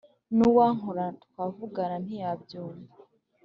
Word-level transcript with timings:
N’uwankora 0.35 1.05
twavugana 1.25 1.95
ntiyanyumva; 2.03 2.93